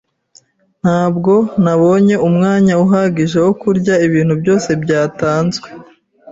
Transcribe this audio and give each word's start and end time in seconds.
Ntabwo 0.81 1.33
nabonye 1.63 2.15
umwanya 2.27 2.73
uhagije 2.83 3.37
wo 3.45 3.53
kurya 3.61 3.93
ibintu 4.07 4.33
byose 4.41 4.69
byatanzwe. 4.83 5.67